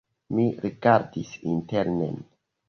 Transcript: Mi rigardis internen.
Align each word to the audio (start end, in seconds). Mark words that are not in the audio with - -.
Mi 0.37 0.45
rigardis 0.63 1.35
internen. 1.53 2.19